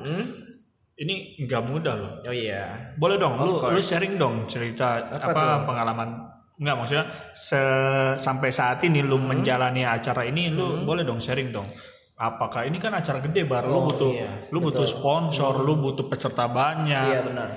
Ini 0.95 1.43
nggak 1.43 1.61
mudah 1.67 1.99
loh. 1.99 2.13
Oh 2.23 2.31
iya. 2.31 2.93
Boleh 2.95 3.19
dong, 3.19 3.43
lu 3.43 3.59
course. 3.59 3.75
lu 3.75 3.81
sharing 3.83 4.15
dong 4.15 4.47
cerita 4.47 5.03
apa, 5.11 5.33
tuh? 5.35 5.67
pengalaman 5.67 6.31
Enggak 6.61 6.75
maksudnya 6.77 7.05
se- 7.33 8.15
sampai 8.15 8.53
saat 8.53 8.77
ini 8.81 9.01
lu 9.01 9.17
Hmm. 9.17 9.33
menjalani 9.33 9.81
acara 9.81 10.21
ini 10.21 10.47
lu 10.47 10.85
boleh 10.85 11.01
dong 11.01 11.17
sharing 11.17 11.49
dong. 11.49 11.65
Apakah 12.13 12.63
ini 12.63 12.77
kan 12.77 12.93
acara 12.93 13.17
gede 13.19 13.43
bar 13.43 13.65
lu 13.65 13.89
butuh 13.89 14.13
iya, 14.13 14.29
lu 14.53 14.61
butuh 14.61 14.85
sponsor, 14.85 15.57
lu 15.59 15.73
butuh 15.75 16.05
peserta 16.05 16.45
banyak. 16.45 17.01
Iya 17.09 17.25
benar. 17.25 17.49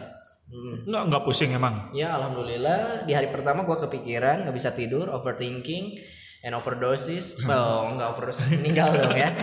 Hmm. 0.45 0.89
Enggak 0.89 1.03
enggak 1.05 1.23
pusing 1.23 1.53
emang. 1.53 1.93
Ya 1.93 2.17
alhamdulillah 2.17 3.05
di 3.05 3.13
hari 3.13 3.29
pertama 3.29 3.61
gue 3.63 3.77
kepikiran 3.79 4.49
nggak 4.49 4.57
bisa 4.57 4.73
tidur 4.73 5.13
overthinking 5.13 6.01
and 6.45 6.53
overdosis? 6.53 7.41
Oh 7.49 7.89
nggak 7.97 8.09
overdosis 8.15 8.53
meninggal 8.53 8.93
dong 8.93 9.17
ya. 9.17 9.33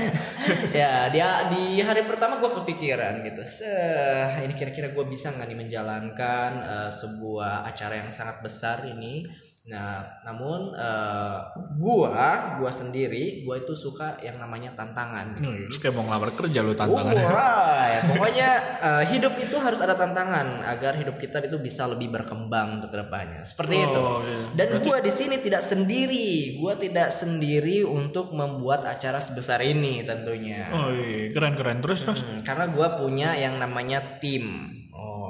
Ya 0.71 1.09
dia 1.09 1.51
di 1.51 1.81
hari 1.81 2.05
pertama 2.05 2.37
gue 2.37 2.47
kepikiran 2.47 3.25
gitu. 3.25 3.41
Seh, 3.43 4.45
ini 4.45 4.53
kira-kira 4.53 4.93
gue 4.93 5.05
bisa 5.09 5.33
nggak 5.33 5.49
nih 5.49 5.59
menjalankan 5.59 6.51
eh, 6.61 6.91
sebuah 6.93 7.65
acara 7.65 8.05
yang 8.05 8.09
sangat 8.13 8.39
besar 8.45 8.85
ini 8.87 9.25
nah 9.71 10.03
namun 10.21 10.75
eh, 10.75 11.37
gua 11.75 12.11
gua 12.59 12.67
sendiri 12.69 13.41
gua 13.41 13.55
itu 13.55 13.71
suka 13.71 14.19
yang 14.19 14.35
namanya 14.35 14.75
tantangan 14.75 15.31
Nih, 15.39 15.65
lu 15.65 15.77
kayak 15.79 15.95
mau 15.95 16.03
ngelamar 16.05 16.31
kerja 16.35 16.59
lu 16.59 16.75
tantangan. 16.75 17.15
Alright. 17.15 18.01
Pokoknya 18.11 18.49
eh, 18.83 19.03
hidup 19.09 19.33
itu 19.35 19.55
harus 19.55 19.79
ada 19.79 19.95
tantangan 19.95 20.59
agar 20.67 20.99
hidup 20.99 21.15
kita 21.15 21.39
itu 21.41 21.55
bisa 21.57 21.87
lebih 21.87 22.11
berkembang 22.11 22.77
untuk 22.77 22.91
ke 22.91 22.99
depannya. 22.99 23.41
Seperti 23.41 23.75
Oh, 23.79 23.87
itu. 23.87 24.03
iya. 24.27 24.39
Dan 24.59 24.67
gua 24.83 24.97
di 24.99 25.09
sini 25.09 25.39
tidak 25.39 25.63
sendiri. 25.63 26.59
Gua 26.59 26.75
tidak 26.75 27.07
sendiri 27.07 27.81
untuk 27.81 28.35
membuat 28.35 28.83
acara 28.83 29.17
sebesar 29.17 29.63
ini 29.63 30.03
tentunya. 30.03 30.67
Oh 30.69 30.91
iya, 30.91 31.31
keren 31.31 31.55
keren 31.55 31.79
terus 31.79 32.03
terus. 32.03 32.21
Hmm, 32.21 32.43
karena 32.43 32.67
gua 32.67 32.99
punya 32.99 33.33
yang 33.33 33.55
namanya 33.55 34.19
tim. 34.19 34.77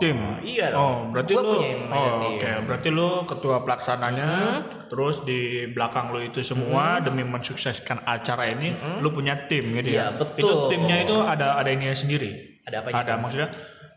Tim. 0.02 0.18
iya 0.42 0.74
dong. 0.74 0.82
Oh, 0.82 0.98
berarti 1.14 1.32
Gua 1.32 1.44
lu 1.46 1.52
punya 1.56 1.70
yang 1.70 1.84
Oh, 1.94 2.16
oke. 2.34 2.50
Berarti 2.66 2.88
lu 2.90 3.10
ketua 3.24 3.58
pelaksananya. 3.62 4.30
Terus 4.90 5.22
di 5.22 5.40
belakang 5.70 6.10
lu 6.10 6.20
itu 6.20 6.42
semua 6.42 6.98
demi 7.00 7.22
mensukseskan 7.22 8.02
acara 8.04 8.50
ini 8.50 8.74
lu 8.98 9.14
punya 9.14 9.46
tim 9.46 9.78
gitu 9.78 9.94
Iya, 9.94 10.10
ya. 10.10 10.18
betul. 10.18 10.42
Itu 10.42 10.52
timnya 10.68 10.98
itu 11.00 11.16
ada 11.16 11.56
ada 11.56 11.70
ininya 11.70 11.94
sendiri. 11.94 12.60
Ada 12.66 12.82
apa 12.82 12.88
Ada 12.98 13.14
maksudnya 13.16 13.50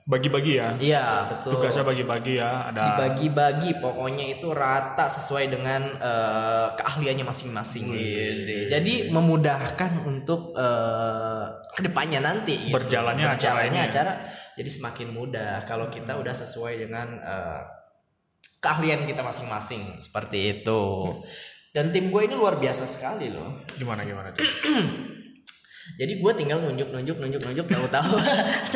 bagi-bagi 0.05 0.53
ya. 0.61 0.69
Iya, 0.77 1.05
betul. 1.33 1.57
Tugasnya 1.57 1.81
bagi-bagi 1.81 2.37
ya. 2.37 2.69
Ada 2.69 2.83
Dibagi-bagi 2.93 3.81
pokoknya 3.81 4.37
itu 4.37 4.53
rata 4.53 5.09
sesuai 5.09 5.49
dengan 5.49 5.81
eh, 5.97 6.67
keahliannya 6.77 7.25
masing-masing 7.25 7.89
gitu. 7.89 8.69
Jadi 8.69 9.09
memudahkan 9.09 10.05
untuk 10.05 10.53
eh, 10.53 11.45
ke 11.73 11.81
depannya 11.89 12.21
nanti 12.21 12.69
gitu. 12.69 12.77
Berjalannya 12.77 13.25
acara 13.25 13.65
Berjalannya 13.65 13.73
ini 13.73 13.79
ya. 13.81 13.89
acara 13.89 14.13
jadi 14.55 14.71
semakin 14.71 15.11
mudah 15.11 15.67
kalau 15.67 15.91
kita 15.91 16.15
udah 16.15 16.35
sesuai 16.35 16.87
dengan 16.87 17.19
eh, 17.19 17.63
keahlian 18.63 19.05
kita 19.05 19.21
masing-masing 19.21 20.01
seperti 20.01 20.61
itu. 20.61 21.13
Dan 21.75 21.91
tim 21.91 22.09
gue 22.09 22.23
ini 22.23 22.39
luar 22.39 22.57
biasa 22.57 22.87
sekali 22.87 23.35
loh. 23.35 23.51
gimana 23.75 24.07
gimana 24.07 24.31
tuh? 24.31 24.47
Jadi 25.95 26.19
gue 26.19 26.33
tinggal 26.35 26.59
nunjuk 26.59 26.89
nunjuk 26.91 27.17
nunjuk 27.17 27.41
nunjuk 27.41 27.67
tahu-tahu 27.69 28.17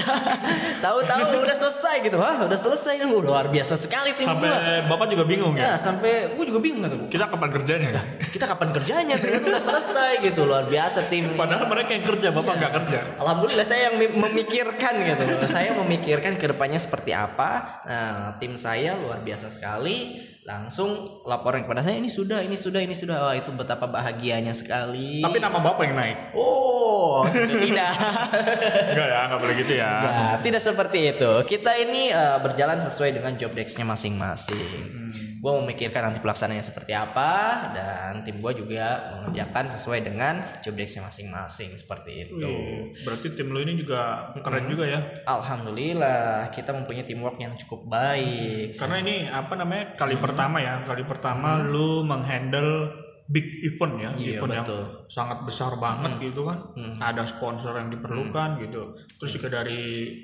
tahu-tahu 0.85 1.43
udah 1.43 1.57
selesai 1.57 2.05
gitu. 2.05 2.17
Wah, 2.17 2.47
udah 2.47 2.59
selesai 2.59 3.00
nih 3.00 3.09
luar 3.09 3.49
biasa 3.49 3.75
sekali 3.75 4.15
tim. 4.15 4.29
Sampai 4.29 4.49
Bapak 4.87 5.11
juga 5.11 5.25
bingung 5.25 5.57
ya. 5.57 5.73
Ya 5.73 5.73
sampai 5.75 6.37
gue 6.37 6.45
juga 6.47 6.61
bingung 6.61 6.85
gue. 6.85 7.11
Kita 7.11 7.27
kapan 7.27 7.50
kerjanya 7.50 7.88
ya? 7.91 8.03
Kita 8.29 8.45
kapan 8.47 8.69
kerjanya? 8.71 9.15
Ternyata 9.19 9.45
udah 9.49 9.62
selesai 9.62 10.11
gitu 10.23 10.45
luar 10.45 10.69
biasa 10.69 11.09
tim. 11.09 11.35
Padahal 11.35 11.67
mereka 11.67 11.91
yang 11.91 12.05
kerja, 12.07 12.29
Bapak 12.31 12.55
nggak 12.55 12.73
kerja. 12.85 12.99
Alhamdulillah 13.19 13.67
saya 13.67 13.81
yang 13.91 13.97
mi- 13.99 14.15
memikirkan 14.15 14.95
gitu. 15.03 15.23
Saya 15.49 15.75
memikirkan 15.75 16.37
ke 16.37 16.47
depannya 16.47 16.79
seperti 16.79 17.11
apa. 17.11 17.83
Nah 17.83 18.38
tim 18.38 18.55
saya 18.55 18.95
luar 18.95 19.25
biasa 19.25 19.50
sekali. 19.50 20.21
Langsung 20.49 21.21
laporan 21.28 21.69
kepada 21.69 21.85
saya 21.85 22.00
ini 22.00 22.09
sudah, 22.09 22.40
ini 22.40 22.57
sudah, 22.57 22.81
ini 22.81 22.97
sudah. 22.97 23.21
Wah 23.21 23.37
itu 23.37 23.52
betapa 23.52 23.85
bahagianya 23.85 24.57
sekali. 24.57 25.21
Tapi 25.21 25.45
nama 25.45 25.61
Bapak 25.61 25.85
yang 25.85 26.00
naik. 26.00 26.33
Oh, 26.33 27.21
tentu 27.28 27.69
tidak. 27.69 27.93
Enggak 28.97 29.09
ya, 29.12 29.21
nggak 29.28 29.40
boleh 29.45 29.55
gitu 29.61 29.73
ya. 29.76 29.93
Nah, 30.00 30.35
tidak 30.40 30.64
seperti 30.64 31.12
itu. 31.12 31.33
Kita 31.45 31.76
ini 31.76 32.09
eh, 32.09 32.40
berjalan 32.40 32.81
sesuai 32.81 33.21
dengan 33.21 33.37
job 33.37 33.52
desk-nya 33.52 33.93
masing-masing. 33.93 35.27
Gue 35.38 35.52
memikirkan 35.62 36.11
nanti 36.11 36.18
pelaksanaannya 36.18 36.66
seperti 36.66 36.92
apa 36.92 37.30
dan 37.71 38.26
tim 38.26 38.42
gue 38.42 38.52
juga 38.59 38.87
mengerjakan 39.23 39.71
sesuai 39.71 40.02
dengan 40.02 40.42
job 40.59 40.75
desk-nya 40.75 41.07
masing-masing 41.07 41.78
seperti 41.78 42.26
itu. 42.26 42.42
Wih, 42.42 42.90
Berarti 43.07 43.38
tim 43.38 43.54
lu 43.54 43.62
ini 43.62 43.78
juga 43.78 44.35
keren 44.42 44.66
juga 44.66 44.85
ya. 44.90 45.00
Alhamdulillah 45.25 46.50
kita 46.50 46.75
mempunyai 46.75 47.07
teamwork 47.07 47.38
yang 47.38 47.54
cukup 47.54 47.87
baik. 47.87 48.75
Karena 48.75 48.97
ini 48.99 49.14
apa 49.26 49.54
namanya 49.54 49.95
kali 49.95 50.18
pertama 50.18 50.59
ya, 50.59 50.83
kali 50.83 51.02
pertama 51.07 51.62
lu 51.62 52.02
menghandle 52.02 52.90
big 53.28 53.45
event 53.61 53.95
ya, 54.00 54.11
Iya, 54.16 54.40
event 54.40 54.52
yang 54.57 54.66
betul. 54.66 54.85
sangat 55.07 55.38
besar 55.45 55.76
banget 55.76 56.16
gitu 56.18 56.49
kan. 56.49 56.59
Ada 56.99 57.28
sponsor 57.28 57.76
yang 57.76 57.92
diperlukan 57.92 58.59
gitu. 58.64 58.97
Terus 59.21 59.30
juga 59.37 59.62
dari 59.62 60.16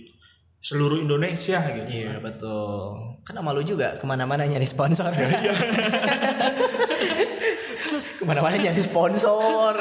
seluruh 0.59 0.97
Indonesia 0.97 1.61
gitu. 1.61 1.88
Iya 1.92 2.16
betul. 2.25 3.13
Kan 3.25 3.40
malu 3.40 3.64
juga 3.64 3.97
ke 3.97 4.04
mana-mana 4.04 4.45
nyari 4.45 4.69
sponsor. 4.69 5.09
ke 8.21 8.25
mana-mana 8.28 8.61
nyari 8.61 8.83
sponsor. 8.85 9.81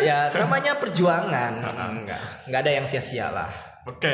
ya 0.00 0.32
namanya 0.32 0.80
perjuangan. 0.80 1.52
Enggak, 2.00 2.20
enggak 2.48 2.60
ada 2.64 2.72
yang 2.72 2.88
sia-sia 2.88 3.28
lah. 3.28 3.52
Oke, 3.84 4.12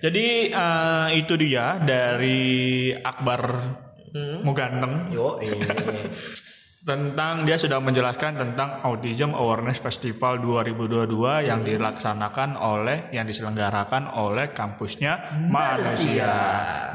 jadi 0.00 0.26
eh, 0.48 1.08
itu 1.16 1.36
dia 1.36 1.76
dari 1.80 2.88
Akbar 2.96 3.52
Mugandeng 4.44 5.12
Yo, 5.12 5.38
eh. 5.38 5.52
Tentang 6.80 7.44
dia 7.44 7.60
sudah 7.60 7.76
menjelaskan 7.76 8.40
tentang 8.40 8.80
Autism 8.80 9.36
Awareness 9.36 9.84
Festival 9.84 10.40
2022 10.40 11.44
yang 11.44 11.60
dilaksanakan 11.60 12.56
oleh 12.56 13.12
yang 13.12 13.28
diselenggarakan 13.28 14.16
oleh 14.16 14.56
kampusnya 14.56 15.44
manusia. 15.52 16.32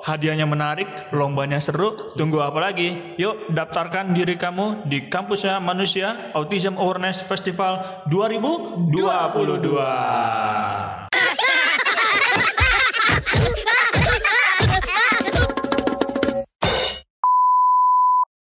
hadiahnya 0.00 0.48
menarik, 0.48 0.88
lombanya 1.12 1.60
seru. 1.60 1.92
Tunggu 2.16 2.40
apa 2.40 2.72
lagi? 2.72 3.20
Yuk, 3.20 3.52
daftarkan 3.52 4.16
diri 4.16 4.40
kamu 4.40 4.88
di 4.88 5.12
kampusnya 5.12 5.60
Manusia 5.60 6.32
Autism 6.32 6.80
Awareness 6.80 7.20
Festival 7.20 7.84
2022. 8.08 11.04